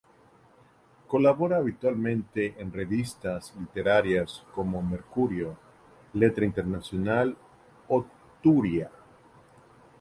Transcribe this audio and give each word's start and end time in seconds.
Colabora 1.05 1.57
habitualmente 1.57 2.55
en 2.57 2.73
revistas 2.73 3.53
literarias 3.55 4.43
como 4.55 4.81
Mercurio, 4.81 5.55
Letra 6.15 6.43
Internacional 6.43 7.37
o 7.87 8.03
Turia. 8.41 8.89